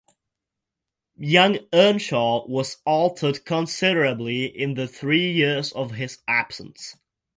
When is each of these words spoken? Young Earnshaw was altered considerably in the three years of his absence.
Young 1.19 1.59
Earnshaw 1.71 2.47
was 2.47 2.77
altered 2.87 3.45
considerably 3.45 4.45
in 4.45 4.73
the 4.73 4.87
three 4.87 5.31
years 5.31 5.71
of 5.73 5.91
his 5.91 6.17
absence. 6.27 6.95